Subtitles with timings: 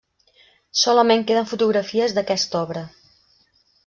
[0.83, 2.83] Solament queden fotografies d'aquesta obra.